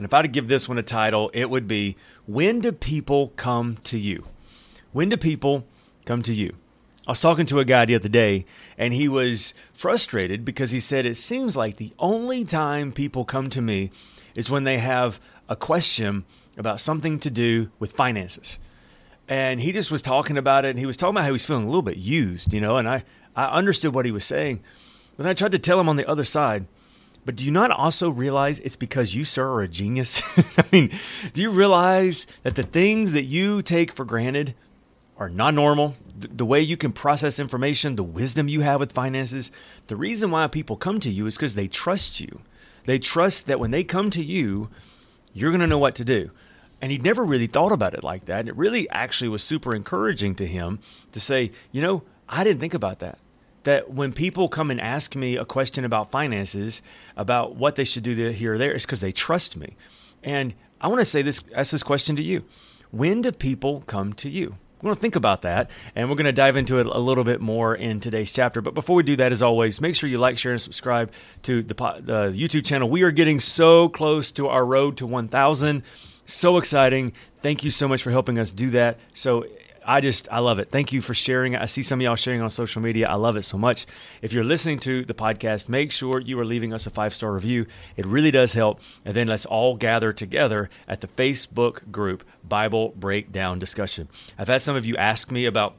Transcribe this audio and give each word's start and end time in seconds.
And 0.00 0.06
if 0.06 0.14
I 0.14 0.16
had 0.16 0.22
to 0.22 0.28
give 0.28 0.48
this 0.48 0.66
one 0.66 0.78
a 0.78 0.82
title, 0.82 1.30
it 1.34 1.50
would 1.50 1.68
be 1.68 1.94
When 2.24 2.60
Do 2.60 2.72
People 2.72 3.34
Come 3.36 3.76
to 3.84 3.98
You? 3.98 4.24
When 4.92 5.10
do 5.10 5.18
people 5.18 5.66
come 6.06 6.22
to 6.22 6.32
you? 6.32 6.54
I 7.06 7.10
was 7.10 7.20
talking 7.20 7.44
to 7.44 7.58
a 7.58 7.66
guy 7.66 7.84
the 7.84 7.96
other 7.96 8.08
day, 8.08 8.46
and 8.78 8.94
he 8.94 9.08
was 9.08 9.52
frustrated 9.74 10.42
because 10.42 10.70
he 10.70 10.80
said, 10.80 11.04
It 11.04 11.18
seems 11.18 11.54
like 11.54 11.76
the 11.76 11.92
only 11.98 12.46
time 12.46 12.92
people 12.92 13.26
come 13.26 13.50
to 13.50 13.60
me 13.60 13.90
is 14.34 14.48
when 14.48 14.64
they 14.64 14.78
have 14.78 15.20
a 15.50 15.54
question 15.54 16.24
about 16.56 16.80
something 16.80 17.18
to 17.18 17.28
do 17.28 17.70
with 17.78 17.92
finances 17.92 18.58
and 19.28 19.60
he 19.60 19.70
just 19.70 19.90
was 19.90 20.00
talking 20.00 20.38
about 20.38 20.64
it 20.64 20.70
and 20.70 20.78
he 20.78 20.86
was 20.86 20.96
talking 20.96 21.14
about 21.14 21.24
how 21.24 21.32
he's 21.32 21.44
feeling 21.44 21.64
a 21.64 21.66
little 21.66 21.82
bit 21.82 21.98
used 21.98 22.52
you 22.52 22.60
know 22.60 22.78
and 22.78 22.88
i 22.88 23.04
i 23.36 23.44
understood 23.44 23.94
what 23.94 24.04
he 24.04 24.10
was 24.10 24.24
saying 24.24 24.60
but 25.16 25.26
i 25.26 25.34
tried 25.34 25.52
to 25.52 25.58
tell 25.58 25.78
him 25.78 25.88
on 25.88 25.96
the 25.96 26.08
other 26.08 26.24
side 26.24 26.66
but 27.24 27.36
do 27.36 27.44
you 27.44 27.50
not 27.50 27.70
also 27.70 28.10
realize 28.10 28.58
it's 28.60 28.76
because 28.76 29.14
you 29.14 29.24
sir 29.24 29.48
are 29.48 29.62
a 29.62 29.68
genius? 29.68 30.22
I 30.58 30.64
mean 30.72 30.90
do 31.32 31.40
you 31.40 31.50
realize 31.50 32.26
that 32.42 32.56
the 32.56 32.62
things 32.62 33.12
that 33.12 33.24
you 33.24 33.62
take 33.62 33.92
for 33.92 34.04
granted 34.04 34.54
are 35.18 35.28
not 35.28 35.54
normal? 35.54 35.96
The, 36.18 36.28
the 36.28 36.46
way 36.46 36.60
you 36.60 36.76
can 36.76 36.92
process 36.92 37.38
information 37.38 37.96
the 37.96 38.02
wisdom 38.02 38.48
you 38.48 38.60
have 38.62 38.80
with 38.80 38.92
finances. 38.92 39.52
The 39.88 39.96
reason 39.96 40.30
why 40.30 40.46
people 40.48 40.76
come 40.76 41.00
to 41.00 41.10
you 41.10 41.26
is 41.26 41.36
because 41.36 41.54
they 41.54 41.68
trust 41.68 42.20
you. 42.20 42.40
They 42.84 42.98
trust 42.98 43.46
that 43.46 43.60
when 43.60 43.70
they 43.70 43.84
come 43.84 44.10
to 44.10 44.24
you 44.24 44.70
you're 45.32 45.50
going 45.50 45.60
to 45.60 45.66
know 45.66 45.78
what 45.78 45.94
to 45.96 46.04
do. 46.04 46.30
And 46.80 46.90
he'd 46.90 47.04
never 47.04 47.24
really 47.24 47.46
thought 47.46 47.72
about 47.72 47.94
it 47.94 48.02
like 48.02 48.24
that. 48.24 48.40
And 48.40 48.48
it 48.48 48.56
really 48.56 48.88
actually 48.90 49.28
was 49.28 49.42
super 49.42 49.74
encouraging 49.74 50.34
to 50.36 50.46
him 50.46 50.78
to 51.12 51.20
say, 51.20 51.52
you 51.72 51.82
know, 51.82 52.02
I 52.28 52.42
didn't 52.42 52.60
think 52.60 52.74
about 52.74 53.00
that. 53.00 53.18
That 53.64 53.90
when 53.90 54.12
people 54.12 54.48
come 54.48 54.70
and 54.70 54.80
ask 54.80 55.14
me 55.14 55.36
a 55.36 55.44
question 55.44 55.84
about 55.84 56.10
finances, 56.10 56.82
about 57.16 57.56
what 57.56 57.76
they 57.76 57.84
should 57.84 58.02
do 58.02 58.14
here 58.30 58.54
or 58.54 58.58
there, 58.58 58.72
it's 58.72 58.86
because 58.86 59.00
they 59.00 59.12
trust 59.12 59.56
me. 59.56 59.76
And 60.22 60.54
I 60.80 60.88
want 60.88 61.00
to 61.00 61.04
say 61.04 61.22
this, 61.22 61.42
ask 61.54 61.72
this 61.72 61.82
question 61.82 62.16
to 62.16 62.22
you. 62.22 62.44
When 62.90 63.20
do 63.20 63.32
people 63.32 63.82
come 63.86 64.14
to 64.14 64.28
you? 64.30 64.56
We're 64.80 64.88
going 64.88 64.94
to 64.96 65.00
think 65.02 65.16
about 65.16 65.42
that, 65.42 65.70
and 65.94 66.08
we're 66.08 66.16
going 66.16 66.24
to 66.24 66.32
dive 66.32 66.56
into 66.56 66.78
it 66.78 66.86
a 66.86 66.98
little 66.98 67.22
bit 67.22 67.42
more 67.42 67.74
in 67.74 68.00
today's 68.00 68.32
chapter. 68.32 68.62
But 68.62 68.72
before 68.72 68.96
we 68.96 69.02
do 69.02 69.14
that, 69.16 69.30
as 69.30 69.42
always, 69.42 69.78
make 69.78 69.94
sure 69.94 70.08
you 70.08 70.16
like, 70.16 70.38
share, 70.38 70.52
and 70.52 70.60
subscribe 70.60 71.12
to 71.42 71.62
the, 71.62 71.74
the 71.74 72.32
YouTube 72.34 72.64
channel. 72.64 72.88
We 72.88 73.02
are 73.02 73.10
getting 73.10 73.40
so 73.40 73.90
close 73.90 74.30
to 74.32 74.48
our 74.48 74.64
road 74.64 74.96
to 74.96 75.06
1,000. 75.06 75.82
So 76.24 76.56
exciting. 76.56 77.12
Thank 77.42 77.62
you 77.62 77.70
so 77.70 77.88
much 77.88 78.02
for 78.02 78.10
helping 78.10 78.38
us 78.38 78.52
do 78.52 78.70
that. 78.70 78.98
So 79.12 79.44
I 79.86 80.00
just, 80.00 80.28
I 80.30 80.38
love 80.40 80.58
it. 80.58 80.70
Thank 80.70 80.92
you 80.92 81.00
for 81.02 81.14
sharing. 81.14 81.56
I 81.56 81.66
see 81.66 81.82
some 81.82 82.00
of 82.00 82.04
y'all 82.04 82.16
sharing 82.16 82.40
on 82.40 82.50
social 82.50 82.82
media. 82.82 83.08
I 83.08 83.14
love 83.14 83.36
it 83.36 83.42
so 83.42 83.58
much. 83.58 83.86
If 84.22 84.32
you're 84.32 84.44
listening 84.44 84.78
to 84.80 85.04
the 85.04 85.14
podcast, 85.14 85.68
make 85.68 85.90
sure 85.92 86.20
you 86.20 86.38
are 86.38 86.44
leaving 86.44 86.72
us 86.72 86.86
a 86.86 86.90
five 86.90 87.14
star 87.14 87.32
review. 87.32 87.66
It 87.96 88.06
really 88.06 88.30
does 88.30 88.54
help. 88.54 88.80
And 89.04 89.14
then 89.14 89.28
let's 89.28 89.46
all 89.46 89.76
gather 89.76 90.12
together 90.12 90.70
at 90.86 91.00
the 91.00 91.08
Facebook 91.08 91.90
group 91.90 92.24
Bible 92.46 92.90
Breakdown 92.96 93.58
Discussion. 93.58 94.08
I've 94.38 94.48
had 94.48 94.62
some 94.62 94.76
of 94.76 94.86
you 94.86 94.96
ask 94.96 95.30
me 95.30 95.46
about 95.46 95.74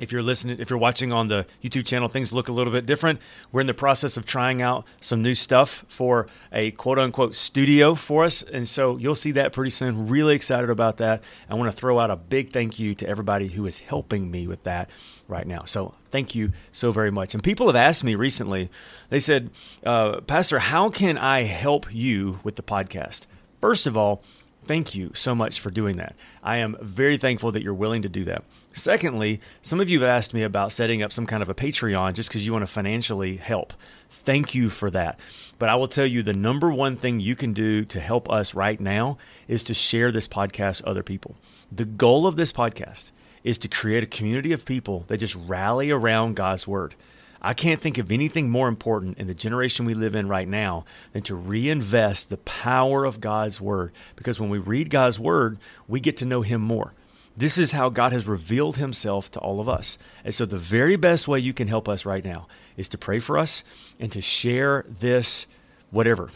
if 0.00 0.10
you're 0.10 0.22
listening, 0.22 0.58
if 0.58 0.70
you're 0.70 0.78
watching 0.78 1.12
on 1.12 1.28
the 1.28 1.46
YouTube 1.62 1.86
channel, 1.86 2.08
things 2.08 2.32
look 2.32 2.48
a 2.48 2.52
little 2.52 2.72
bit 2.72 2.86
different. 2.86 3.20
We're 3.52 3.60
in 3.60 3.66
the 3.66 3.74
process 3.74 4.16
of 4.16 4.24
trying 4.24 4.62
out 4.62 4.86
some 5.00 5.22
new 5.22 5.34
stuff 5.34 5.84
for 5.88 6.26
a 6.52 6.72
quote 6.72 6.98
unquote 6.98 7.34
studio 7.34 7.94
for 7.94 8.24
us. 8.24 8.42
And 8.42 8.66
so 8.66 8.96
you'll 8.96 9.14
see 9.14 9.32
that 9.32 9.52
pretty 9.52 9.70
soon. 9.70 10.08
Really 10.08 10.34
excited 10.34 10.70
about 10.70 10.96
that. 10.96 11.22
I 11.48 11.54
want 11.54 11.70
to 11.70 11.76
throw 11.76 11.98
out 11.98 12.10
a 12.10 12.16
big 12.16 12.50
thank 12.52 12.78
you 12.78 12.94
to 12.96 13.06
everybody 13.06 13.48
who 13.48 13.66
is 13.66 13.78
helping 13.78 14.30
me 14.30 14.46
with 14.46 14.64
that 14.64 14.88
right 15.28 15.46
now. 15.46 15.64
So 15.64 15.94
thank 16.10 16.34
you 16.34 16.52
so 16.72 16.90
very 16.90 17.10
much. 17.10 17.34
And 17.34 17.42
people 17.42 17.66
have 17.66 17.76
asked 17.76 18.02
me 18.02 18.14
recently, 18.14 18.70
they 19.10 19.20
said, 19.20 19.50
uh, 19.84 20.20
Pastor, 20.22 20.58
how 20.58 20.88
can 20.88 21.18
I 21.18 21.42
help 21.42 21.94
you 21.94 22.40
with 22.42 22.56
the 22.56 22.62
podcast? 22.62 23.26
First 23.60 23.86
of 23.86 23.96
all, 23.96 24.22
thank 24.64 24.94
you 24.94 25.12
so 25.14 25.34
much 25.34 25.60
for 25.60 25.70
doing 25.70 25.96
that. 25.98 26.16
I 26.42 26.56
am 26.56 26.76
very 26.80 27.18
thankful 27.18 27.52
that 27.52 27.62
you're 27.62 27.74
willing 27.74 28.02
to 28.02 28.08
do 28.08 28.24
that. 28.24 28.44
Secondly, 28.72 29.40
some 29.62 29.80
of 29.80 29.90
you 29.90 30.00
have 30.00 30.08
asked 30.08 30.32
me 30.32 30.42
about 30.44 30.70
setting 30.70 31.02
up 31.02 31.12
some 31.12 31.26
kind 31.26 31.42
of 31.42 31.48
a 31.48 31.54
Patreon 31.54 32.14
just 32.14 32.28
because 32.28 32.46
you 32.46 32.52
want 32.52 32.62
to 32.62 32.72
financially 32.72 33.36
help. 33.36 33.72
Thank 34.08 34.54
you 34.54 34.70
for 34.70 34.90
that. 34.90 35.18
But 35.58 35.68
I 35.68 35.74
will 35.74 35.88
tell 35.88 36.06
you 36.06 36.22
the 36.22 36.32
number 36.32 36.70
one 36.70 36.96
thing 36.96 37.18
you 37.18 37.34
can 37.34 37.52
do 37.52 37.84
to 37.86 38.00
help 38.00 38.30
us 38.30 38.54
right 38.54 38.78
now 38.80 39.18
is 39.48 39.64
to 39.64 39.74
share 39.74 40.12
this 40.12 40.28
podcast 40.28 40.80
with 40.80 40.88
other 40.88 41.02
people. 41.02 41.34
The 41.72 41.84
goal 41.84 42.26
of 42.26 42.36
this 42.36 42.52
podcast 42.52 43.10
is 43.42 43.58
to 43.58 43.68
create 43.68 44.04
a 44.04 44.06
community 44.06 44.52
of 44.52 44.64
people 44.64 45.04
that 45.08 45.18
just 45.18 45.34
rally 45.34 45.90
around 45.90 46.36
God's 46.36 46.66
word. 46.66 46.94
I 47.42 47.54
can't 47.54 47.80
think 47.80 47.96
of 47.98 48.12
anything 48.12 48.50
more 48.50 48.68
important 48.68 49.18
in 49.18 49.26
the 49.26 49.34
generation 49.34 49.86
we 49.86 49.94
live 49.94 50.14
in 50.14 50.28
right 50.28 50.46
now 50.46 50.84
than 51.12 51.22
to 51.22 51.34
reinvest 51.34 52.28
the 52.28 52.36
power 52.36 53.04
of 53.04 53.20
God's 53.20 53.60
word 53.60 53.92
because 54.14 54.38
when 54.38 54.50
we 54.50 54.58
read 54.58 54.90
God's 54.90 55.18
word, 55.18 55.58
we 55.88 56.00
get 56.00 56.18
to 56.18 56.26
know 56.26 56.42
him 56.42 56.60
more. 56.60 56.92
This 57.36 57.58
is 57.58 57.72
how 57.72 57.88
God 57.88 58.12
has 58.12 58.26
revealed 58.26 58.76
himself 58.76 59.30
to 59.32 59.40
all 59.40 59.60
of 59.60 59.68
us. 59.68 59.98
And 60.24 60.34
so, 60.34 60.44
the 60.44 60.58
very 60.58 60.96
best 60.96 61.28
way 61.28 61.38
you 61.38 61.52
can 61.52 61.68
help 61.68 61.88
us 61.88 62.04
right 62.04 62.24
now 62.24 62.48
is 62.76 62.88
to 62.90 62.98
pray 62.98 63.18
for 63.18 63.38
us 63.38 63.64
and 63.98 64.10
to 64.12 64.20
share 64.20 64.84
this, 64.88 65.46
whatever, 65.90 66.26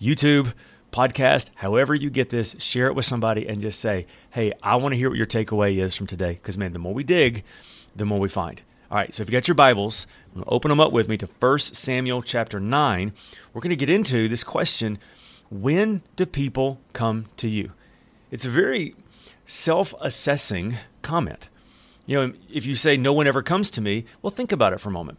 YouTube, 0.00 0.54
podcast, 0.92 1.50
however 1.56 1.94
you 1.94 2.10
get 2.10 2.30
this, 2.30 2.56
share 2.58 2.86
it 2.86 2.94
with 2.94 3.04
somebody 3.04 3.46
and 3.46 3.60
just 3.60 3.80
say, 3.80 4.06
hey, 4.30 4.52
I 4.62 4.76
want 4.76 4.92
to 4.92 4.96
hear 4.96 5.10
what 5.10 5.18
your 5.18 5.26
takeaway 5.26 5.76
is 5.82 5.94
from 5.94 6.06
today. 6.06 6.34
Because, 6.34 6.56
man, 6.56 6.72
the 6.72 6.78
more 6.78 6.94
we 6.94 7.04
dig, 7.04 7.44
the 7.94 8.06
more 8.06 8.20
we 8.20 8.28
find. 8.28 8.62
All 8.90 8.96
right, 8.96 9.14
so 9.14 9.22
if 9.22 9.28
you 9.28 9.32
got 9.32 9.48
your 9.48 9.54
Bibles, 9.54 10.06
open 10.46 10.70
them 10.70 10.80
up 10.80 10.92
with 10.92 11.08
me 11.08 11.18
to 11.18 11.28
1 11.40 11.58
Samuel 11.58 12.22
chapter 12.22 12.58
9. 12.58 13.12
We're 13.52 13.60
going 13.60 13.70
to 13.70 13.76
get 13.76 13.90
into 13.90 14.28
this 14.28 14.44
question 14.44 14.98
when 15.50 16.02
do 16.16 16.24
people 16.26 16.78
come 16.92 17.26
to 17.36 17.48
you? 17.48 17.72
It's 18.30 18.44
a 18.44 18.50
very 18.50 18.94
self 19.46 19.94
assessing 20.00 20.76
comment. 21.02 21.48
You 22.06 22.16
know, 22.16 22.32
if 22.52 22.64
you 22.64 22.74
say 22.74 22.96
no 22.96 23.12
one 23.12 23.26
ever 23.26 23.42
comes 23.42 23.70
to 23.72 23.80
me, 23.80 24.04
well, 24.22 24.30
think 24.30 24.52
about 24.52 24.72
it 24.72 24.80
for 24.80 24.88
a 24.88 24.92
moment. 24.92 25.18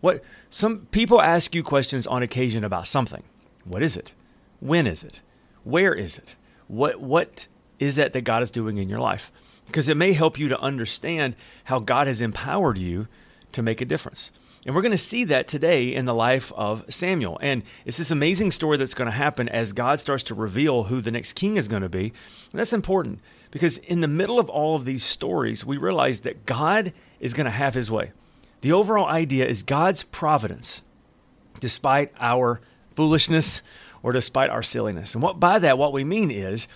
What 0.00 0.22
some 0.48 0.86
people 0.90 1.20
ask 1.20 1.54
you 1.54 1.62
questions 1.62 2.06
on 2.06 2.22
occasion 2.22 2.64
about 2.64 2.86
something. 2.86 3.22
What 3.64 3.82
is 3.82 3.96
it? 3.96 4.12
When 4.60 4.86
is 4.86 5.04
it? 5.04 5.20
Where 5.64 5.94
is 5.94 6.18
it? 6.18 6.36
What 6.68 7.00
what 7.00 7.48
is 7.78 7.96
that 7.96 8.12
that 8.12 8.22
God 8.22 8.42
is 8.42 8.50
doing 8.50 8.78
in 8.78 8.88
your 8.88 9.00
life? 9.00 9.30
Because 9.66 9.88
it 9.88 9.96
may 9.96 10.12
help 10.12 10.38
you 10.38 10.48
to 10.48 10.60
understand 10.60 11.36
how 11.64 11.78
God 11.78 12.06
has 12.06 12.20
empowered 12.20 12.76
you 12.76 13.08
to 13.52 13.62
make 13.62 13.80
a 13.80 13.84
difference. 13.84 14.30
And 14.66 14.74
we're 14.74 14.82
going 14.82 14.92
to 14.92 14.98
see 14.98 15.24
that 15.24 15.48
today 15.48 15.88
in 15.94 16.04
the 16.04 16.14
life 16.14 16.52
of 16.54 16.84
Samuel. 16.92 17.38
And 17.40 17.62
it's 17.86 17.96
this 17.96 18.10
amazing 18.10 18.50
story 18.50 18.76
that's 18.76 18.94
going 18.94 19.10
to 19.10 19.16
happen 19.16 19.48
as 19.48 19.72
God 19.72 20.00
starts 20.00 20.22
to 20.24 20.34
reveal 20.34 20.84
who 20.84 21.00
the 21.00 21.10
next 21.10 21.32
king 21.32 21.56
is 21.56 21.66
going 21.66 21.82
to 21.82 21.88
be. 21.88 22.12
And 22.50 22.60
that's 22.60 22.74
important 22.74 23.20
because 23.50 23.78
in 23.78 24.00
the 24.00 24.08
middle 24.08 24.38
of 24.38 24.50
all 24.50 24.76
of 24.76 24.84
these 24.84 25.02
stories, 25.02 25.64
we 25.64 25.78
realize 25.78 26.20
that 26.20 26.44
God 26.44 26.92
is 27.20 27.32
going 27.32 27.46
to 27.46 27.50
have 27.50 27.74
his 27.74 27.90
way. 27.90 28.12
The 28.60 28.72
overall 28.72 29.06
idea 29.06 29.46
is 29.46 29.62
God's 29.62 30.02
providence, 30.02 30.82
despite 31.58 32.12
our 32.20 32.60
foolishness 32.94 33.62
or 34.02 34.12
despite 34.12 34.50
our 34.50 34.62
silliness. 34.62 35.14
And 35.14 35.22
what 35.22 35.40
by 35.40 35.58
that 35.58 35.78
what 35.78 35.94
we 35.94 36.04
mean 36.04 36.30
is 36.30 36.68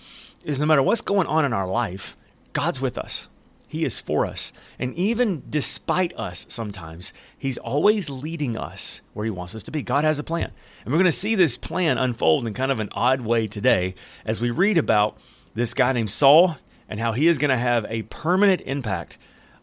is 0.43 0.59
no 0.59 0.65
matter 0.65 0.81
what's 0.81 1.01
going 1.01 1.27
on 1.27 1.45
in 1.45 1.53
our 1.53 1.67
life, 1.67 2.17
God's 2.53 2.81
with 2.81 2.97
us. 2.97 3.27
He 3.75 3.83
is 3.83 3.99
for 3.99 4.25
us. 4.25 4.53
And 4.79 4.95
even 4.95 5.43
despite 5.49 6.17
us 6.17 6.45
sometimes, 6.47 7.11
He's 7.37 7.57
always 7.57 8.09
leading 8.09 8.55
us 8.55 9.01
where 9.13 9.25
He 9.25 9.31
wants 9.31 9.53
us 9.53 9.63
to 9.63 9.71
be. 9.71 9.81
God 9.81 10.05
has 10.05 10.17
a 10.17 10.23
plan. 10.23 10.51
And 10.85 10.93
we're 10.93 10.99
going 10.99 11.05
to 11.05 11.11
see 11.11 11.35
this 11.35 11.57
plan 11.57 11.97
unfold 11.97 12.47
in 12.47 12.53
kind 12.53 12.71
of 12.71 12.79
an 12.79 12.87
odd 12.93 13.19
way 13.19 13.47
today 13.47 13.93
as 14.23 14.39
we 14.39 14.49
read 14.49 14.77
about 14.77 15.17
this 15.55 15.73
guy 15.73 15.91
named 15.91 16.09
Saul 16.09 16.55
and 16.87 17.01
how 17.01 17.11
he 17.11 17.27
is 17.27 17.37
going 17.37 17.49
to 17.49 17.57
have 17.57 17.85
a 17.89 18.03
permanent 18.03 18.61
impact 18.61 19.17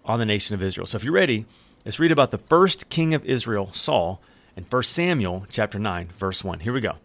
on 0.05 0.19
the 0.19 0.27
nation 0.27 0.53
of 0.53 0.63
Israel. 0.63 0.87
So 0.87 0.97
if 0.97 1.05
you're 1.05 1.15
ready, 1.15 1.47
let's 1.87 1.99
read 1.99 2.13
about 2.13 2.33
the 2.33 2.39
first 2.39 2.91
king 2.91 3.15
of 3.15 3.25
Israel, 3.25 3.71
Saul, 3.73 4.21
in 4.59 4.65
1 4.65 4.83
Samuel 4.83 5.47
chapter 5.49 5.79
9, 5.79 6.09
verse 6.09 6.45
1. 6.45 6.61
Here 6.61 6.73
we 6.75 6.83
go. 6.83 6.97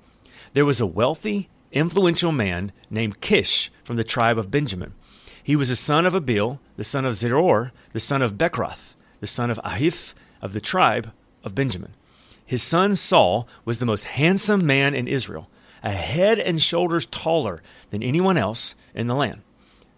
There 0.51 0.65
was 0.65 0.81
a 0.81 0.85
wealthy, 0.85 1.47
influential 1.71 2.33
man 2.33 2.73
named 2.89 3.21
Kish 3.21 3.71
from 3.85 3.95
the 3.95 4.03
tribe 4.03 4.37
of 4.37 4.51
Benjamin. 4.51 4.93
He 5.47 5.55
was 5.55 5.69
the 5.69 5.77
son 5.77 6.05
of 6.05 6.13
Abiel, 6.13 6.59
the 6.75 6.83
son 6.83 7.05
of 7.05 7.13
Zeror, 7.13 7.71
the 7.93 8.01
son 8.01 8.21
of 8.21 8.37
Becorath, 8.37 8.97
the 9.21 9.27
son 9.27 9.49
of 9.49 9.57
Ahif, 9.63 10.13
of 10.41 10.51
the 10.51 10.59
tribe 10.59 11.13
of 11.41 11.55
Benjamin. 11.55 11.93
His 12.45 12.61
son 12.61 12.97
Saul 12.97 13.47
was 13.63 13.79
the 13.79 13.85
most 13.85 14.03
handsome 14.03 14.65
man 14.65 14.93
in 14.93 15.07
Israel 15.07 15.49
a 15.81 15.91
head 15.91 16.37
and 16.37 16.61
shoulders 16.61 17.05
taller 17.05 17.61
than 17.91 18.03
anyone 18.03 18.35
else 18.35 18.75
in 18.93 19.07
the 19.07 19.15
land. 19.15 19.41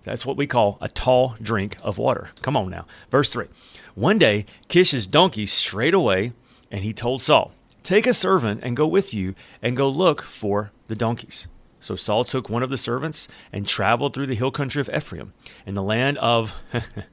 That's 0.03 0.23
what 0.23 0.37
we 0.37 0.45
call 0.45 0.77
a 0.81 0.87
tall 0.87 1.35
drink 1.41 1.77
of 1.81 1.97
water. 1.97 2.29
Come 2.43 2.55
on 2.55 2.69
now. 2.69 2.85
Verse 3.09 3.31
3. 3.31 3.47
One 3.95 4.19
day, 4.19 4.45
Kish's 4.67 5.07
donkey 5.07 5.47
strayed 5.47 5.95
away, 5.95 6.33
and 6.69 6.83
he 6.83 6.93
told 6.93 7.23
Saul, 7.23 7.53
Take 7.81 8.05
a 8.05 8.13
servant 8.13 8.59
and 8.61 8.77
go 8.77 8.85
with 8.85 9.15
you 9.15 9.33
and 9.63 9.75
go 9.75 9.89
look 9.89 10.21
for 10.21 10.71
the 10.89 10.95
donkeys. 10.95 11.47
So 11.79 11.95
Saul 11.95 12.23
took 12.23 12.49
one 12.49 12.63
of 12.63 12.69
the 12.69 12.77
servants 12.77 13.27
and 13.53 13.65
traveled 13.65 14.13
through 14.13 14.25
the 14.27 14.35
hill 14.35 14.51
country 14.51 14.81
of 14.81 14.89
Ephraim 14.89 15.33
in 15.65 15.75
the 15.75 15.83
land 15.83 16.17
of, 16.17 16.53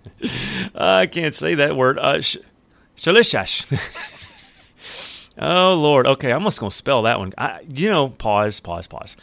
I 0.75 1.07
can't 1.07 1.35
say 1.35 1.55
that 1.55 1.77
word, 1.77 1.99
uh, 1.99 2.21
Sh- 2.21 2.39
Shalishash. 2.97 3.67
oh, 5.39 5.75
Lord. 5.75 6.07
Okay, 6.07 6.33
I'm 6.33 6.43
just 6.45 6.61
going 6.61 6.71
to 6.71 6.77
spell 6.77 7.03
that 7.03 7.19
one. 7.19 7.33
I, 7.39 7.61
you 7.69 7.91
know, 7.91 8.09
pause, 8.09 8.61
pause, 8.61 8.87
pause. 8.87 9.17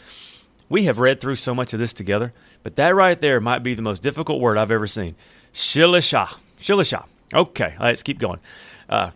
We 0.69 0.85
have 0.85 0.99
read 0.99 1.19
through 1.19 1.35
so 1.35 1.53
much 1.53 1.73
of 1.73 1.79
this 1.79 1.93
together, 1.93 2.33
but 2.63 2.77
that 2.77 2.95
right 2.95 3.19
there 3.19 3.39
might 3.39 3.63
be 3.63 3.73
the 3.73 3.81
most 3.81 4.01
difficult 4.01 4.39
word 4.39 4.57
I've 4.57 4.71
ever 4.71 4.87
seen. 4.87 5.15
Shilisha. 5.53 6.39
Shilisha. 6.59 7.05
Okay, 7.33 7.75
let's 7.79 8.03
keep 8.03 8.19
going. 8.19 8.39
Uh, 8.87 9.11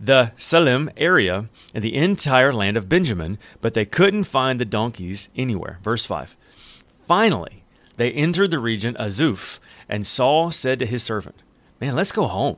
the 0.00 0.32
Salem 0.38 0.90
area 0.96 1.48
and 1.74 1.84
the 1.84 1.94
entire 1.94 2.52
land 2.52 2.76
of 2.76 2.88
Benjamin, 2.88 3.38
but 3.60 3.74
they 3.74 3.84
couldn't 3.84 4.24
find 4.24 4.58
the 4.58 4.64
donkeys 4.64 5.28
anywhere. 5.36 5.78
Verse 5.82 6.06
5. 6.06 6.36
Finally, 7.06 7.62
they 7.96 8.10
entered 8.12 8.50
the 8.50 8.58
region 8.58 8.96
of 8.96 9.08
Zuph, 9.10 9.58
and 9.88 10.06
Saul 10.06 10.50
said 10.50 10.78
to 10.78 10.86
his 10.86 11.02
servant, 11.02 11.36
Man, 11.80 11.94
let's 11.94 12.12
go 12.12 12.26
home. 12.26 12.56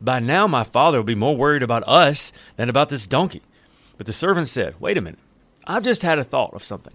By 0.00 0.20
now 0.20 0.46
my 0.46 0.64
father 0.64 0.98
will 0.98 1.04
be 1.04 1.14
more 1.14 1.36
worried 1.36 1.62
about 1.62 1.86
us 1.86 2.32
than 2.56 2.68
about 2.68 2.88
this 2.88 3.06
donkey. 3.06 3.42
But 3.96 4.06
the 4.06 4.12
servant 4.12 4.48
said, 4.48 4.74
Wait 4.80 4.98
a 4.98 5.00
minute. 5.00 5.20
I've 5.66 5.84
just 5.84 6.02
had 6.02 6.18
a 6.18 6.24
thought 6.24 6.52
of 6.54 6.64
something. 6.64 6.94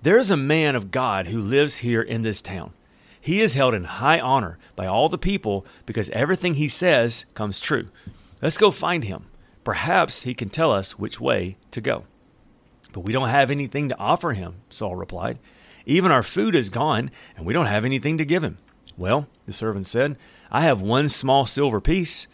There 0.00 0.18
is 0.18 0.30
a 0.30 0.36
man 0.36 0.76
of 0.76 0.90
God 0.90 1.26
who 1.26 1.40
lives 1.40 1.78
here 1.78 2.02
in 2.02 2.22
this 2.22 2.40
town. 2.40 2.72
He 3.20 3.40
is 3.40 3.54
held 3.54 3.74
in 3.74 3.84
high 3.84 4.20
honor 4.20 4.58
by 4.76 4.86
all 4.86 5.08
the 5.08 5.18
people 5.18 5.66
because 5.86 6.10
everything 6.10 6.54
he 6.54 6.68
says 6.68 7.24
comes 7.34 7.58
true. 7.58 7.88
Let's 8.40 8.58
go 8.58 8.70
find 8.70 9.04
him. 9.04 9.24
Perhaps 9.64 10.22
he 10.22 10.34
can 10.34 10.50
tell 10.50 10.70
us 10.70 10.98
which 10.98 11.20
way 11.20 11.56
to 11.70 11.80
go. 11.80 12.04
But 12.92 13.00
we 13.00 13.12
don't 13.12 13.30
have 13.30 13.50
anything 13.50 13.88
to 13.88 13.98
offer 13.98 14.32
him, 14.32 14.56
Saul 14.68 14.94
replied. 14.94 15.38
Even 15.86 16.12
our 16.12 16.22
food 16.22 16.54
is 16.54 16.68
gone, 16.68 17.10
and 17.36 17.44
we 17.44 17.52
don't 17.52 17.66
have 17.66 17.84
anything 17.84 18.18
to 18.18 18.24
give 18.24 18.44
him. 18.44 18.58
Well, 18.96 19.26
the 19.46 19.52
servant 19.52 19.86
said, 19.86 20.16
I 20.50 20.60
have 20.60 20.80
one 20.80 21.08
small 21.08 21.46
silver 21.46 21.80
piece. 21.80 22.28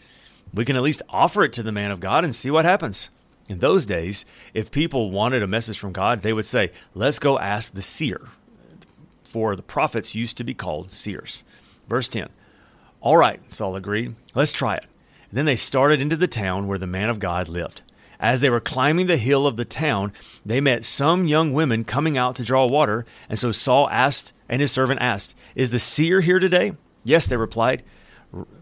We 0.53 0.65
can 0.65 0.75
at 0.75 0.83
least 0.83 1.01
offer 1.09 1.43
it 1.43 1.53
to 1.53 1.63
the 1.63 1.71
man 1.71 1.91
of 1.91 1.99
God 1.99 2.23
and 2.23 2.35
see 2.35 2.51
what 2.51 2.65
happens. 2.65 3.09
In 3.49 3.59
those 3.59 3.85
days, 3.85 4.25
if 4.53 4.71
people 4.71 5.11
wanted 5.11 5.41
a 5.41 5.47
message 5.47 5.79
from 5.79 5.91
God, 5.91 6.21
they 6.21 6.33
would 6.33 6.45
say, 6.45 6.69
Let's 6.93 7.19
go 7.19 7.39
ask 7.39 7.73
the 7.73 7.81
seer. 7.81 8.29
For 9.23 9.55
the 9.55 9.63
prophets 9.63 10.15
used 10.15 10.37
to 10.37 10.43
be 10.43 10.53
called 10.53 10.91
seers. 10.91 11.43
Verse 11.87 12.07
10. 12.07 12.29
All 13.01 13.17
right, 13.17 13.41
Saul 13.51 13.75
agreed. 13.75 14.15
Let's 14.35 14.51
try 14.51 14.75
it. 14.75 14.85
Then 15.31 15.45
they 15.45 15.55
started 15.55 16.01
into 16.01 16.15
the 16.15 16.27
town 16.27 16.67
where 16.67 16.77
the 16.77 16.87
man 16.87 17.09
of 17.09 17.19
God 17.19 17.47
lived. 17.47 17.83
As 18.19 18.41
they 18.41 18.49
were 18.49 18.59
climbing 18.59 19.07
the 19.07 19.17
hill 19.17 19.47
of 19.47 19.57
the 19.57 19.65
town, 19.65 20.13
they 20.45 20.61
met 20.61 20.85
some 20.85 21.25
young 21.25 21.53
women 21.53 21.83
coming 21.83 22.17
out 22.17 22.35
to 22.35 22.43
draw 22.43 22.67
water. 22.67 23.05
And 23.27 23.39
so 23.39 23.51
Saul 23.51 23.89
asked, 23.89 24.33
and 24.47 24.61
his 24.61 24.71
servant 24.71 25.01
asked, 25.01 25.35
Is 25.55 25.71
the 25.71 25.79
seer 25.79 26.21
here 26.21 26.37
today? 26.37 26.73
Yes, 27.03 27.25
they 27.25 27.37
replied. 27.37 27.83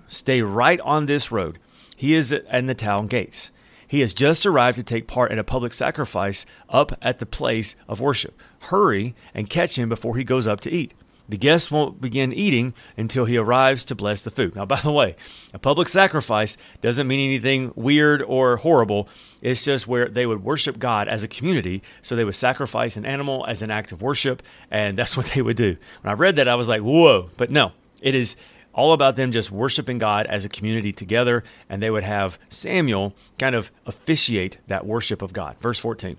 Stay 0.08 0.42
right 0.42 0.80
on 0.82 1.06
this 1.06 1.32
road. 1.32 1.60
He 1.98 2.14
is 2.14 2.32
in 2.32 2.68
the 2.68 2.74
town 2.74 3.08
gates. 3.08 3.52
He 3.86 4.00
has 4.02 4.14
just 4.14 4.46
arrived 4.46 4.78
to 4.78 4.84
take 4.84 5.08
part 5.08 5.32
in 5.32 5.40
a 5.40 5.44
public 5.44 5.74
sacrifice 5.74 6.46
up 6.70 6.98
at 7.02 7.20
the 7.20 7.26
place 7.26 7.76
of 7.88 8.00
worship. 8.00 8.40
Hurry 8.60 9.16
and 9.34 9.50
catch 9.50 9.78
him 9.78 9.90
before 9.90 10.16
he 10.16 10.24
goes 10.24 10.48
up 10.48 10.62
to 10.62 10.72
eat. 10.72 10.94
The 11.30 11.38
guests 11.38 11.70
won't 11.70 12.02
begin 12.02 12.34
eating 12.34 12.74
until 12.98 13.26
he 13.26 13.38
arrives 13.38 13.86
to 13.86 13.96
bless 13.96 14.24
the 14.24 14.32
food. 14.32 14.56
Now, 14.56 14.66
by 14.66 14.80
the 14.82 14.92
way, 14.92 15.16
a 15.54 15.60
public 15.60 15.88
sacrifice 15.88 16.58
doesn't 16.82 17.08
mean 17.08 17.20
anything 17.20 17.72
weird 17.76 18.24
or 18.24 18.58
horrible. 18.58 19.08
It's 19.42 19.64
just 19.64 19.88
where 19.88 20.10
they 20.10 20.26
would 20.26 20.44
worship 20.44 20.80
God 20.80 21.08
as 21.08 21.24
a 21.24 21.28
community. 21.28 21.84
So 22.02 22.16
they 22.16 22.26
would 22.26 22.36
sacrifice 22.36 22.98
an 22.98 23.06
animal 23.06 23.46
as 23.48 23.62
an 23.62 23.70
act 23.70 23.92
of 23.92 24.02
worship, 24.02 24.42
and 24.72 24.98
that's 24.98 25.16
what 25.18 25.28
they 25.28 25.44
would 25.44 25.56
do. 25.56 25.78
When 26.02 26.12
I 26.12 26.16
read 26.16 26.36
that, 26.38 26.48
I 26.48 26.56
was 26.56 26.68
like, 26.68 26.82
whoa. 26.82 27.30
But 27.38 27.52
no, 27.52 27.74
it 28.02 28.16
is 28.16 28.36
all 28.74 28.94
about 28.94 29.16
them 29.16 29.32
just 29.32 29.52
worshiping 29.52 30.00
God 30.00 30.26
as 30.26 30.46
a 30.46 30.50
community 30.50 30.92
together, 30.92 31.44
and 31.70 31.82
they 31.82 31.92
would 31.92 32.04
have 32.04 32.40
Samuel 32.50 33.14
kind 33.38 33.54
of 33.54 33.72
officiate 33.86 34.58
that 34.68 34.86
worship 34.86 35.22
of 35.22 35.32
God. 35.32 35.58
Verse 35.60 35.78
14. 35.80 36.18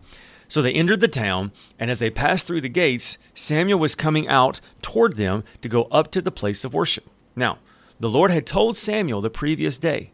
So 0.50 0.60
they 0.60 0.72
entered 0.72 0.98
the 0.98 1.06
town, 1.08 1.52
and 1.78 1.92
as 1.92 2.00
they 2.00 2.10
passed 2.10 2.46
through 2.46 2.60
the 2.60 2.68
gates, 2.68 3.18
Samuel 3.34 3.78
was 3.78 3.94
coming 3.94 4.26
out 4.26 4.60
toward 4.82 5.16
them 5.16 5.44
to 5.62 5.68
go 5.68 5.84
up 5.84 6.10
to 6.10 6.20
the 6.20 6.32
place 6.32 6.64
of 6.64 6.74
worship. 6.74 7.08
Now, 7.36 7.58
the 8.00 8.08
Lord 8.08 8.32
had 8.32 8.46
told 8.46 8.76
Samuel 8.76 9.20
the 9.20 9.30
previous 9.30 9.78
day, 9.78 10.10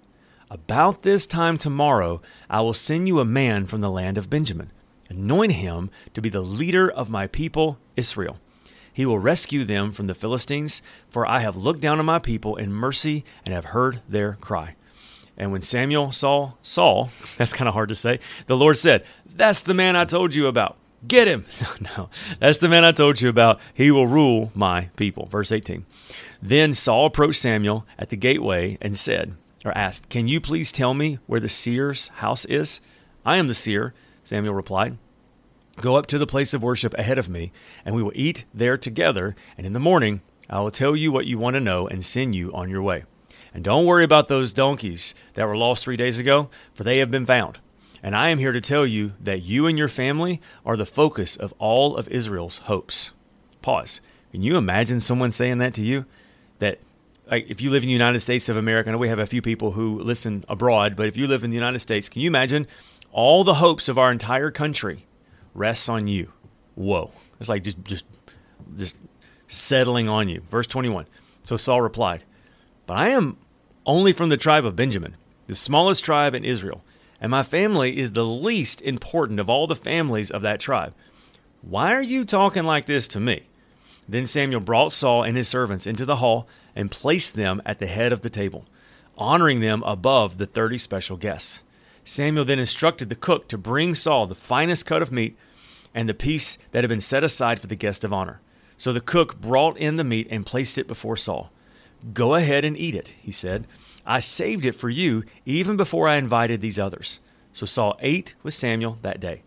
About 0.50 1.02
this 1.02 1.24
time 1.26 1.56
tomorrow, 1.56 2.20
I 2.50 2.60
will 2.60 2.74
send 2.74 3.08
you 3.08 3.18
a 3.18 3.24
man 3.24 3.66
from 3.66 3.80
the 3.80 3.90
land 3.90 4.18
of 4.18 4.28
Benjamin. 4.28 4.70
Anoint 5.08 5.52
him 5.52 5.88
to 6.12 6.20
be 6.20 6.28
the 6.28 6.42
leader 6.42 6.90
of 6.90 7.08
my 7.08 7.26
people, 7.26 7.78
Israel. 7.96 8.38
He 8.92 9.06
will 9.06 9.18
rescue 9.18 9.64
them 9.64 9.90
from 9.90 10.06
the 10.06 10.14
Philistines, 10.14 10.82
for 11.08 11.26
I 11.26 11.38
have 11.38 11.56
looked 11.56 11.80
down 11.80 11.98
on 11.98 12.04
my 12.04 12.18
people 12.18 12.56
in 12.56 12.74
mercy 12.74 13.24
and 13.46 13.54
have 13.54 13.66
heard 13.66 14.02
their 14.06 14.34
cry. 14.34 14.74
And 15.38 15.52
when 15.52 15.62
Samuel 15.62 16.12
saw 16.12 16.52
Saul, 16.62 17.10
that's 17.36 17.52
kind 17.52 17.68
of 17.68 17.74
hard 17.74 17.90
to 17.90 17.94
say, 17.94 18.20
the 18.46 18.56
Lord 18.56 18.78
said, 18.78 19.04
That's 19.36 19.60
the 19.60 19.74
man 19.74 19.96
I 19.96 20.04
told 20.04 20.34
you 20.34 20.46
about. 20.46 20.76
Get 21.06 21.28
him. 21.28 21.44
no, 21.96 22.08
that's 22.40 22.58
the 22.58 22.68
man 22.68 22.84
I 22.84 22.90
told 22.90 23.20
you 23.20 23.28
about. 23.28 23.60
He 23.74 23.90
will 23.90 24.06
rule 24.06 24.50
my 24.54 24.90
people. 24.96 25.26
Verse 25.26 25.52
18. 25.52 25.84
Then 26.40 26.72
Saul 26.72 27.06
approached 27.06 27.40
Samuel 27.40 27.86
at 27.98 28.08
the 28.08 28.16
gateway 28.16 28.78
and 28.80 28.98
said, 28.98 29.36
or 29.64 29.76
asked, 29.76 30.08
Can 30.08 30.28
you 30.28 30.40
please 30.40 30.72
tell 30.72 30.94
me 30.94 31.18
where 31.26 31.40
the 31.40 31.48
seer's 31.48 32.08
house 32.08 32.44
is? 32.46 32.80
I 33.24 33.36
am 33.36 33.48
the 33.48 33.54
seer, 33.54 33.92
Samuel 34.22 34.54
replied. 34.54 34.96
Go 35.80 35.96
up 35.96 36.06
to 36.06 36.18
the 36.18 36.26
place 36.26 36.54
of 36.54 36.62
worship 36.62 36.94
ahead 36.94 37.18
of 37.18 37.28
me, 37.28 37.52
and 37.84 37.94
we 37.94 38.02
will 38.02 38.12
eat 38.14 38.46
there 38.54 38.78
together, 38.78 39.36
and 39.58 39.66
in 39.66 39.74
the 39.74 39.80
morning 39.80 40.22
I 40.48 40.60
will 40.60 40.70
tell 40.70 40.96
you 40.96 41.12
what 41.12 41.26
you 41.26 41.38
want 41.38 41.54
to 41.54 41.60
know 41.60 41.86
and 41.86 42.04
send 42.04 42.34
you 42.34 42.52
on 42.54 42.70
your 42.70 42.82
way. 42.82 43.04
And 43.52 43.62
don't 43.64 43.84
worry 43.84 44.04
about 44.04 44.28
those 44.28 44.52
donkeys 44.52 45.14
that 45.34 45.46
were 45.46 45.56
lost 45.56 45.84
three 45.84 45.96
days 45.96 46.18
ago, 46.18 46.48
for 46.72 46.84
they 46.84 46.98
have 46.98 47.10
been 47.10 47.26
found. 47.26 47.58
And 48.06 48.14
I 48.14 48.28
am 48.28 48.38
here 48.38 48.52
to 48.52 48.60
tell 48.60 48.86
you 48.86 49.14
that 49.18 49.42
you 49.42 49.66
and 49.66 49.76
your 49.76 49.88
family 49.88 50.40
are 50.64 50.76
the 50.76 50.86
focus 50.86 51.34
of 51.34 51.52
all 51.58 51.96
of 51.96 52.06
Israel's 52.06 52.58
hopes. 52.58 53.10
Pause. 53.62 54.00
Can 54.30 54.42
you 54.42 54.56
imagine 54.56 55.00
someone 55.00 55.32
saying 55.32 55.58
that 55.58 55.74
to 55.74 55.82
you? 55.82 56.06
That 56.60 56.78
like 57.28 57.50
if 57.50 57.60
you 57.60 57.68
live 57.68 57.82
in 57.82 57.88
the 57.88 57.92
United 57.92 58.20
States 58.20 58.48
of 58.48 58.56
America, 58.56 58.88
I 58.88 58.92
know 58.92 58.98
we 58.98 59.08
have 59.08 59.18
a 59.18 59.26
few 59.26 59.42
people 59.42 59.72
who 59.72 59.98
listen 59.98 60.44
abroad, 60.48 60.94
but 60.94 61.08
if 61.08 61.16
you 61.16 61.26
live 61.26 61.42
in 61.42 61.50
the 61.50 61.56
United 61.56 61.80
States, 61.80 62.08
can 62.08 62.22
you 62.22 62.28
imagine 62.28 62.68
all 63.10 63.42
the 63.42 63.54
hopes 63.54 63.88
of 63.88 63.98
our 63.98 64.12
entire 64.12 64.52
country 64.52 65.04
rests 65.52 65.88
on 65.88 66.06
you? 66.06 66.30
Whoa. 66.76 67.10
It's 67.40 67.48
like 67.48 67.64
just 67.64 67.82
just 67.82 68.04
just 68.76 68.98
settling 69.48 70.08
on 70.08 70.28
you. 70.28 70.42
Verse 70.48 70.68
21. 70.68 71.06
So 71.42 71.56
Saul 71.56 71.82
replied, 71.82 72.22
But 72.86 72.98
I 72.98 73.08
am 73.08 73.36
only 73.84 74.12
from 74.12 74.28
the 74.28 74.36
tribe 74.36 74.64
of 74.64 74.76
Benjamin, 74.76 75.16
the 75.48 75.56
smallest 75.56 76.04
tribe 76.04 76.36
in 76.36 76.44
Israel, 76.44 76.84
and 77.20 77.30
my 77.30 77.42
family 77.42 77.96
is 77.98 78.12
the 78.12 78.24
least 78.24 78.80
important 78.82 79.40
of 79.40 79.48
all 79.48 79.66
the 79.66 79.74
families 79.74 80.30
of 80.30 80.42
that 80.42 80.60
tribe. 80.60 80.94
Why 81.62 81.92
are 81.92 82.02
you 82.02 82.24
talking 82.24 82.64
like 82.64 82.86
this 82.86 83.08
to 83.08 83.20
me? 83.20 83.44
Then 84.08 84.26
Samuel 84.26 84.60
brought 84.60 84.92
Saul 84.92 85.22
and 85.24 85.36
his 85.36 85.48
servants 85.48 85.86
into 85.86 86.04
the 86.04 86.16
hall 86.16 86.46
and 86.74 86.90
placed 86.90 87.34
them 87.34 87.60
at 87.66 87.78
the 87.78 87.86
head 87.86 88.12
of 88.12 88.22
the 88.22 88.30
table, 88.30 88.64
honoring 89.18 89.60
them 89.60 89.82
above 89.84 90.38
the 90.38 90.46
thirty 90.46 90.78
special 90.78 91.16
guests. 91.16 91.62
Samuel 92.04 92.44
then 92.44 92.60
instructed 92.60 93.08
the 93.08 93.16
cook 93.16 93.48
to 93.48 93.58
bring 93.58 93.94
Saul 93.94 94.26
the 94.26 94.36
finest 94.36 94.86
cut 94.86 95.02
of 95.02 95.10
meat 95.10 95.36
and 95.92 96.08
the 96.08 96.14
piece 96.14 96.56
that 96.70 96.84
had 96.84 96.88
been 96.88 97.00
set 97.00 97.24
aside 97.24 97.58
for 97.58 97.66
the 97.66 97.74
guest 97.74 98.04
of 98.04 98.12
honor. 98.12 98.40
So 98.78 98.92
the 98.92 99.00
cook 99.00 99.40
brought 99.40 99.76
in 99.78 99.96
the 99.96 100.04
meat 100.04 100.28
and 100.30 100.46
placed 100.46 100.78
it 100.78 100.86
before 100.86 101.16
Saul. 101.16 101.50
Go 102.12 102.34
ahead 102.34 102.64
and 102.64 102.76
eat 102.76 102.94
it, 102.94 103.08
he 103.20 103.32
said. 103.32 103.66
I 104.06 104.20
saved 104.20 104.64
it 104.64 104.72
for 104.72 104.88
you 104.88 105.24
even 105.44 105.76
before 105.76 106.08
I 106.08 106.16
invited 106.16 106.60
these 106.60 106.78
others. 106.78 107.20
So 107.52 107.66
Saul 107.66 107.96
ate 108.00 108.34
with 108.42 108.54
Samuel 108.54 108.98
that 109.02 109.20
day. 109.20 109.42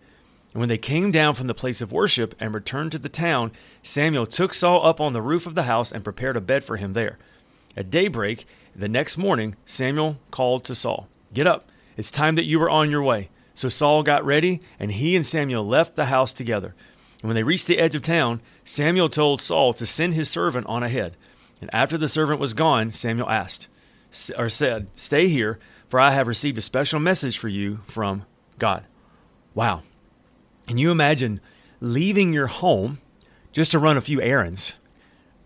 And 0.54 0.60
when 0.60 0.70
they 0.70 0.78
came 0.78 1.12
down 1.12 1.36
from 1.36 1.48
the 1.48 1.54
place 1.54 1.80
of 1.80 1.92
worship 1.92 2.34
and 2.40 2.54
returned 2.54 2.92
to 2.94 3.00
the 3.00 3.10
town, 3.10 3.52
Samuel 3.84 4.26
took 4.26 4.54
Saul 4.54 4.86
up 4.86 5.00
on 5.00 5.14
the 5.14 5.22
roof 5.22 5.46
of 5.46 5.56
the 5.56 5.64
house 5.64 5.92
and 5.92 6.04
prepared 6.04 6.36
a 6.36 6.42
bed 6.42 6.64
for 6.64 6.78
him 6.78 6.94
there. 6.94 7.18
At 7.78 7.92
daybreak 7.92 8.46
the 8.76 8.90
next 8.90 9.18
morning, 9.18 9.56
Samuel 9.66 10.18
called 10.32 10.64
to 10.66 10.76
Saul, 10.76 11.08
Get 11.34 11.46
up, 11.46 11.70
it's 11.96 12.10
time 12.10 12.36
that 12.36 12.46
you 12.46 12.60
were 12.60 12.70
on 12.70 12.90
your 12.90 13.04
way. 13.04 13.30
So 13.54 13.70
Saul 13.70 14.04
got 14.04 14.26
ready, 14.26 14.62
and 14.80 14.92
he 14.92 15.16
and 15.16 15.26
Samuel 15.26 15.66
left 15.66 15.96
the 15.96 16.06
house 16.06 16.34
together. 16.34 16.74
And 17.22 17.30
when 17.30 17.36
they 17.36 17.44
reached 17.44 17.68
the 17.68 17.78
edge 17.78 17.94
of 17.94 18.02
town, 18.02 18.42
Samuel 18.64 19.10
told 19.10 19.42
Saul 19.42 19.74
to 19.74 19.86
send 19.86 20.14
his 20.14 20.30
servant 20.30 20.66
on 20.68 20.82
ahead. 20.82 21.16
And 21.62 21.70
after 21.74 21.98
the 21.98 22.08
servant 22.08 22.40
was 22.40 22.54
gone, 22.54 22.92
Samuel 22.92 23.30
asked, 23.30 23.68
or 24.38 24.50
said, 24.50 24.88
Stay 24.94 25.28
here, 25.28 25.60
for 25.88 26.00
I 26.00 26.12
have 26.12 26.28
received 26.28 26.58
a 26.58 26.62
special 26.62 27.00
message 27.00 27.38
for 27.38 27.48
you 27.48 27.82
from 27.88 28.24
God. 28.58 28.86
Wow. 29.54 29.84
Can 30.68 30.78
you 30.78 30.92
imagine 30.92 31.42
leaving 31.82 32.34
your 32.34 32.48
home 32.48 33.00
just 33.52 33.72
to 33.72 33.80
run 33.80 33.98
a 33.98 34.02
few 34.02 34.22
errands. 34.22 34.76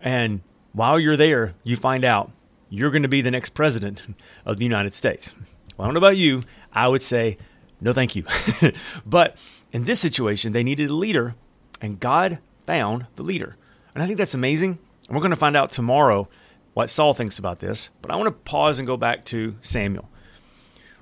And 0.00 0.42
while 0.72 0.98
you're 0.98 1.16
there, 1.16 1.54
you 1.62 1.76
find 1.76 2.04
out 2.04 2.30
you're 2.68 2.90
going 2.90 3.02
to 3.02 3.08
be 3.08 3.22
the 3.22 3.30
next 3.30 3.50
president 3.50 4.02
of 4.44 4.56
the 4.56 4.64
United 4.64 4.94
States. 4.94 5.34
Well, 5.76 5.84
I 5.84 5.86
don't 5.86 5.94
know 5.94 5.98
about 5.98 6.16
you. 6.16 6.42
I 6.72 6.88
would 6.88 7.02
say, 7.02 7.38
no, 7.80 7.92
thank 7.92 8.16
you. 8.16 8.24
but 9.06 9.36
in 9.72 9.84
this 9.84 10.00
situation, 10.00 10.52
they 10.52 10.62
needed 10.62 10.90
a 10.90 10.94
leader, 10.94 11.34
and 11.80 11.98
God 11.98 12.38
found 12.66 13.06
the 13.16 13.22
leader. 13.22 13.56
And 13.94 14.02
I 14.02 14.06
think 14.06 14.18
that's 14.18 14.34
amazing. 14.34 14.78
And 15.06 15.14
we're 15.14 15.20
going 15.22 15.30
to 15.30 15.36
find 15.36 15.56
out 15.56 15.72
tomorrow 15.72 16.28
what 16.74 16.90
Saul 16.90 17.14
thinks 17.14 17.38
about 17.38 17.60
this. 17.60 17.90
But 18.02 18.10
I 18.10 18.16
want 18.16 18.26
to 18.26 18.50
pause 18.50 18.78
and 18.78 18.86
go 18.86 18.96
back 18.96 19.24
to 19.26 19.54
Samuel. 19.62 20.08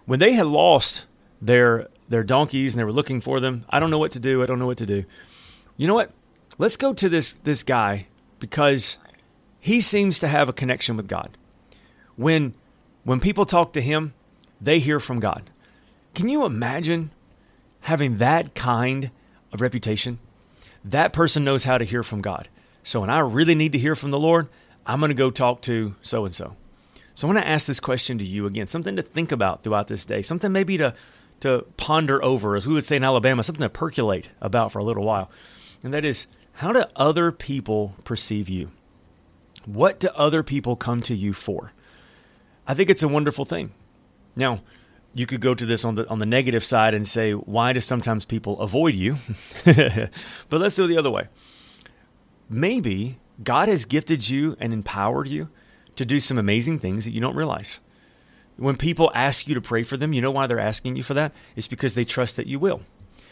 When 0.04 0.18
they 0.18 0.32
had 0.32 0.46
lost 0.46 1.06
their 1.40 1.88
their 2.08 2.22
donkeys 2.22 2.74
and 2.74 2.80
they 2.80 2.84
were 2.84 2.92
looking 2.92 3.20
for 3.20 3.40
them, 3.40 3.64
I 3.70 3.80
don't 3.80 3.90
know 3.90 3.98
what 3.98 4.12
to 4.12 4.20
do. 4.20 4.42
I 4.42 4.46
don't 4.46 4.58
know 4.58 4.66
what 4.66 4.78
to 4.78 4.86
do. 4.86 5.04
You 5.76 5.88
know 5.88 5.94
what? 5.94 6.12
Let's 6.58 6.76
go 6.76 6.92
to 6.92 7.08
this 7.08 7.32
this 7.32 7.62
guy 7.62 8.06
because 8.38 8.98
he 9.58 9.80
seems 9.80 10.18
to 10.18 10.28
have 10.28 10.48
a 10.48 10.52
connection 10.52 10.96
with 10.96 11.08
God. 11.08 11.36
When 12.16 12.54
when 13.04 13.18
people 13.18 13.46
talk 13.46 13.72
to 13.72 13.80
him, 13.80 14.12
they 14.60 14.78
hear 14.78 15.00
from 15.00 15.20
God. 15.20 15.50
Can 16.14 16.28
you 16.28 16.44
imagine 16.44 17.10
having 17.80 18.18
that 18.18 18.54
kind 18.54 19.10
of 19.52 19.60
reputation? 19.60 20.18
That 20.84 21.12
person 21.12 21.44
knows 21.44 21.64
how 21.64 21.78
to 21.78 21.84
hear 21.84 22.02
from 22.02 22.20
God. 22.20 22.48
So 22.82 23.00
when 23.00 23.10
I 23.10 23.20
really 23.20 23.54
need 23.54 23.72
to 23.72 23.78
hear 23.78 23.94
from 23.94 24.10
the 24.10 24.18
Lord, 24.18 24.48
I'm 24.86 25.00
going 25.00 25.10
to 25.10 25.14
go 25.14 25.30
talk 25.30 25.62
to 25.62 25.94
so 26.02 26.24
and 26.24 26.34
so. 26.34 26.56
So 27.14 27.26
I 27.28 27.32
want 27.32 27.44
to 27.44 27.48
ask 27.48 27.66
this 27.66 27.80
question 27.80 28.18
to 28.18 28.24
you 28.24 28.46
again, 28.46 28.66
something 28.66 28.96
to 28.96 29.02
think 29.02 29.32
about 29.32 29.62
throughout 29.62 29.88
this 29.88 30.04
day, 30.04 30.22
something 30.22 30.50
maybe 30.50 30.78
to 30.78 30.94
to 31.40 31.66
ponder 31.76 32.24
over, 32.24 32.54
as 32.54 32.66
we 32.66 32.72
would 32.72 32.84
say 32.84 32.96
in 32.96 33.02
Alabama, 33.02 33.42
something 33.42 33.62
to 33.62 33.68
percolate 33.68 34.30
about 34.40 34.70
for 34.70 34.78
a 34.78 34.84
little 34.84 35.04
while. 35.04 35.28
And 35.82 35.92
that 35.92 36.04
is, 36.04 36.28
how 36.52 36.72
do 36.72 36.84
other 36.94 37.32
people 37.32 37.96
perceive 38.04 38.48
you? 38.48 38.70
What 39.66 39.98
do 39.98 40.08
other 40.14 40.44
people 40.44 40.76
come 40.76 41.00
to 41.02 41.16
you 41.16 41.32
for? 41.32 41.72
I 42.66 42.74
think 42.74 42.90
it's 42.90 43.02
a 43.02 43.08
wonderful 43.08 43.44
thing. 43.44 43.72
Now, 44.36 44.62
you 45.14 45.26
could 45.26 45.40
go 45.40 45.54
to 45.54 45.66
this 45.66 45.84
on 45.84 45.96
the 45.96 46.08
on 46.08 46.20
the 46.20 46.26
negative 46.26 46.64
side 46.64 46.94
and 46.94 47.06
say, 47.06 47.32
why 47.32 47.72
do 47.72 47.80
sometimes 47.80 48.24
people 48.24 48.60
avoid 48.60 48.94
you? 48.94 49.16
but 49.64 50.10
let's 50.60 50.76
do 50.76 50.84
it 50.84 50.88
the 50.88 50.96
other 50.96 51.10
way. 51.10 51.26
Maybe 52.48 53.18
God 53.42 53.68
has 53.68 53.84
gifted 53.84 54.28
you 54.28 54.56
and 54.60 54.72
empowered 54.72 55.28
you 55.28 55.48
to 55.96 56.04
do 56.04 56.20
some 56.20 56.38
amazing 56.38 56.78
things 56.78 57.04
that 57.04 57.12
you 57.12 57.20
don't 57.20 57.36
realize. 57.36 57.80
When 58.56 58.76
people 58.76 59.10
ask 59.14 59.48
you 59.48 59.54
to 59.54 59.60
pray 59.60 59.82
for 59.82 59.96
them, 59.96 60.12
you 60.12 60.20
know 60.20 60.30
why 60.30 60.46
they're 60.46 60.58
asking 60.58 60.96
you 60.96 61.02
for 61.02 61.14
that? 61.14 61.32
It's 61.56 61.68
because 61.68 61.94
they 61.94 62.04
trust 62.04 62.36
that 62.36 62.46
you 62.46 62.58
will. 62.58 62.82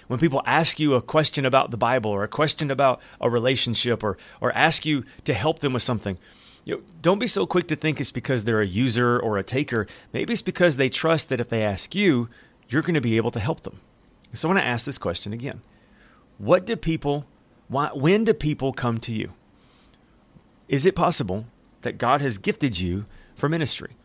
When 0.08 0.18
people 0.18 0.42
ask 0.44 0.80
you 0.80 0.94
a 0.94 1.02
question 1.02 1.46
about 1.46 1.70
the 1.70 1.76
Bible 1.76 2.10
or 2.10 2.24
a 2.24 2.28
question 2.28 2.70
about 2.70 3.00
a 3.20 3.30
relationship 3.30 4.02
or, 4.02 4.18
or 4.40 4.52
ask 4.52 4.84
you 4.84 5.04
to 5.24 5.34
help 5.34 5.60
them 5.60 5.72
with 5.72 5.84
something, 5.84 6.18
you 6.64 6.74
know, 6.74 6.82
don't 7.00 7.20
be 7.20 7.26
so 7.26 7.46
quick 7.46 7.68
to 7.68 7.76
think 7.76 8.00
it's 8.00 8.10
because 8.10 8.44
they're 8.44 8.60
a 8.60 8.66
user 8.66 9.18
or 9.18 9.38
a 9.38 9.44
taker. 9.44 9.86
Maybe 10.12 10.32
it's 10.32 10.42
because 10.42 10.76
they 10.76 10.88
trust 10.88 11.28
that 11.28 11.40
if 11.40 11.48
they 11.48 11.62
ask 11.62 11.94
you, 11.94 12.28
you're 12.68 12.82
going 12.82 12.94
to 12.94 13.00
be 13.00 13.16
able 13.16 13.30
to 13.30 13.40
help 13.40 13.60
them. 13.60 13.80
So 14.34 14.48
I 14.48 14.52
want 14.52 14.64
to 14.64 14.68
ask 14.68 14.86
this 14.86 14.98
question 14.98 15.32
again. 15.32 15.60
What 16.38 16.66
do 16.66 16.76
people, 16.76 17.26
why, 17.68 17.88
when 17.88 18.24
do 18.24 18.34
people 18.34 18.72
come 18.72 18.98
to 18.98 19.12
you? 19.12 19.32
Is 20.70 20.86
it 20.86 20.94
possible 20.94 21.46
that 21.82 21.98
God 21.98 22.20
has 22.20 22.38
gifted 22.38 22.78
you 22.78 23.04
for 23.34 23.48
ministry? 23.48 23.96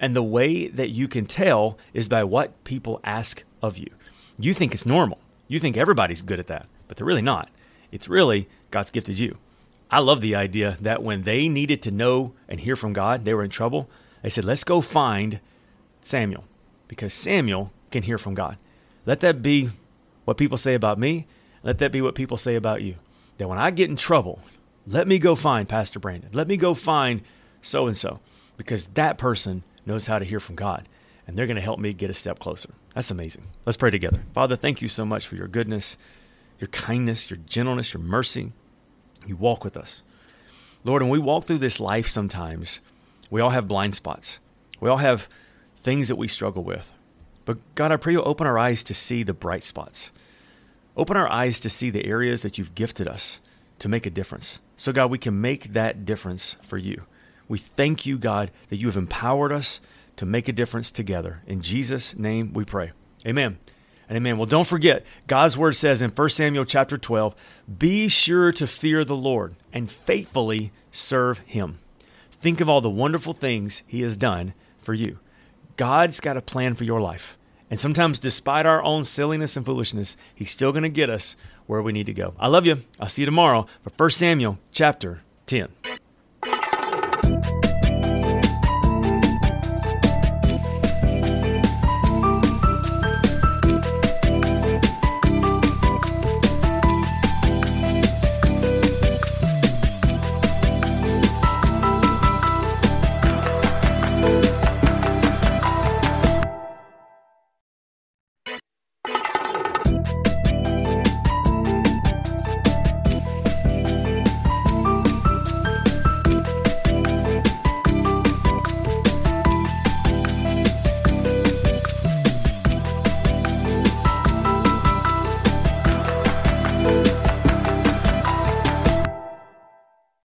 And 0.00 0.16
the 0.16 0.22
way 0.22 0.66
that 0.66 0.88
you 0.88 1.06
can 1.06 1.26
tell 1.26 1.76
is 1.92 2.08
by 2.08 2.24
what 2.24 2.64
people 2.64 2.98
ask 3.04 3.44
of 3.62 3.76
you. 3.76 3.90
You 4.38 4.54
think 4.54 4.72
it's 4.72 4.86
normal. 4.86 5.18
You 5.48 5.60
think 5.60 5.76
everybody's 5.76 6.22
good 6.22 6.38
at 6.38 6.46
that, 6.46 6.66
but 6.86 6.96
they're 6.96 7.06
really 7.06 7.20
not. 7.20 7.50
It's 7.92 8.08
really 8.08 8.48
God's 8.70 8.90
gifted 8.90 9.18
you. 9.18 9.36
I 9.90 9.98
love 9.98 10.22
the 10.22 10.34
idea 10.34 10.78
that 10.80 11.02
when 11.02 11.22
they 11.22 11.46
needed 11.46 11.82
to 11.82 11.90
know 11.90 12.32
and 12.48 12.58
hear 12.58 12.74
from 12.74 12.94
God, 12.94 13.26
they 13.26 13.34
were 13.34 13.44
in 13.44 13.50
trouble. 13.50 13.90
They 14.22 14.30
said, 14.30 14.46
let's 14.46 14.64
go 14.64 14.80
find 14.80 15.40
Samuel 16.00 16.44
because 16.86 17.12
Samuel 17.12 17.70
can 17.90 18.04
hear 18.04 18.16
from 18.16 18.32
God. 18.32 18.56
Let 19.04 19.20
that 19.20 19.42
be 19.42 19.70
what 20.24 20.38
people 20.38 20.56
say 20.56 20.72
about 20.72 20.98
me. 20.98 21.26
Let 21.62 21.78
that 21.78 21.92
be 21.92 22.00
what 22.00 22.14
people 22.14 22.38
say 22.38 22.54
about 22.54 22.80
you. 22.80 22.94
That 23.36 23.48
when 23.48 23.58
I 23.58 23.70
get 23.70 23.90
in 23.90 23.96
trouble, 23.96 24.40
let 24.92 25.06
me 25.06 25.18
go 25.18 25.34
find 25.34 25.68
Pastor 25.68 25.98
Brandon. 25.98 26.30
Let 26.32 26.48
me 26.48 26.56
go 26.56 26.74
find 26.74 27.22
so 27.60 27.86
and 27.86 27.96
so 27.96 28.20
because 28.56 28.86
that 28.88 29.18
person 29.18 29.62
knows 29.84 30.06
how 30.06 30.18
to 30.18 30.24
hear 30.24 30.40
from 30.40 30.56
God 30.56 30.88
and 31.26 31.36
they're 31.36 31.46
going 31.46 31.56
to 31.56 31.62
help 31.62 31.78
me 31.78 31.92
get 31.92 32.10
a 32.10 32.14
step 32.14 32.38
closer. 32.38 32.70
That's 32.94 33.10
amazing. 33.10 33.44
Let's 33.66 33.76
pray 33.76 33.90
together. 33.90 34.22
Father, 34.32 34.56
thank 34.56 34.80
you 34.80 34.88
so 34.88 35.04
much 35.04 35.26
for 35.26 35.36
your 35.36 35.46
goodness, 35.46 35.98
your 36.58 36.68
kindness, 36.68 37.30
your 37.30 37.38
gentleness, 37.46 37.92
your 37.92 38.02
mercy. 38.02 38.52
You 39.26 39.36
walk 39.36 39.62
with 39.62 39.76
us. 39.76 40.02
Lord, 40.84 41.02
when 41.02 41.10
we 41.10 41.18
walk 41.18 41.44
through 41.44 41.58
this 41.58 41.80
life 41.80 42.06
sometimes, 42.06 42.80
we 43.30 43.42
all 43.42 43.50
have 43.50 43.68
blind 43.68 43.94
spots. 43.94 44.40
We 44.80 44.88
all 44.88 44.96
have 44.98 45.28
things 45.76 46.08
that 46.08 46.16
we 46.16 46.28
struggle 46.28 46.64
with. 46.64 46.94
But 47.44 47.58
God, 47.74 47.92
I 47.92 47.96
pray 47.96 48.14
you 48.14 48.22
open 48.22 48.46
our 48.46 48.58
eyes 48.58 48.82
to 48.84 48.94
see 48.94 49.22
the 49.22 49.34
bright 49.34 49.64
spots. 49.64 50.12
Open 50.96 51.16
our 51.16 51.30
eyes 51.30 51.60
to 51.60 51.68
see 51.68 51.90
the 51.90 52.06
areas 52.06 52.42
that 52.42 52.56
you've 52.56 52.74
gifted 52.74 53.06
us 53.06 53.40
to 53.78 53.88
make 53.88 54.06
a 54.06 54.10
difference. 54.10 54.60
So, 54.76 54.92
God, 54.92 55.10
we 55.10 55.18
can 55.18 55.40
make 55.40 55.64
that 55.64 56.04
difference 56.04 56.56
for 56.62 56.78
you. 56.78 57.02
We 57.48 57.58
thank 57.58 58.06
you, 58.06 58.18
God, 58.18 58.50
that 58.68 58.76
you 58.76 58.86
have 58.86 58.96
empowered 58.96 59.52
us 59.52 59.80
to 60.16 60.26
make 60.26 60.48
a 60.48 60.52
difference 60.52 60.90
together. 60.90 61.42
In 61.46 61.62
Jesus' 61.62 62.16
name 62.16 62.52
we 62.52 62.64
pray. 62.64 62.92
Amen. 63.26 63.58
And 64.08 64.16
amen. 64.16 64.36
Well, 64.38 64.46
don't 64.46 64.66
forget, 64.66 65.06
God's 65.26 65.56
word 65.56 65.76
says 65.76 66.02
in 66.02 66.10
1 66.10 66.28
Samuel 66.30 66.64
chapter 66.64 66.98
12, 66.98 67.34
be 67.78 68.08
sure 68.08 68.52
to 68.52 68.66
fear 68.66 69.04
the 69.04 69.16
Lord 69.16 69.54
and 69.72 69.90
faithfully 69.90 70.72
serve 70.90 71.38
him. 71.38 71.78
Think 72.32 72.60
of 72.60 72.68
all 72.68 72.80
the 72.80 72.90
wonderful 72.90 73.32
things 73.32 73.82
he 73.86 74.02
has 74.02 74.16
done 74.16 74.54
for 74.80 74.94
you. 74.94 75.18
God's 75.76 76.20
got 76.20 76.36
a 76.36 76.42
plan 76.42 76.74
for 76.74 76.84
your 76.84 77.00
life. 77.00 77.37
And 77.70 77.78
sometimes, 77.78 78.18
despite 78.18 78.66
our 78.66 78.82
own 78.82 79.04
silliness 79.04 79.56
and 79.56 79.66
foolishness, 79.66 80.16
he's 80.34 80.50
still 80.50 80.72
going 80.72 80.84
to 80.84 80.88
get 80.88 81.10
us 81.10 81.36
where 81.66 81.82
we 81.82 81.92
need 81.92 82.06
to 82.06 82.14
go. 82.14 82.34
I 82.38 82.48
love 82.48 82.66
you. 82.66 82.82
I'll 82.98 83.08
see 83.08 83.22
you 83.22 83.26
tomorrow 83.26 83.66
for 83.82 83.90
1 83.94 84.10
Samuel 84.10 84.58
chapter 84.72 85.20
10. 85.46 85.68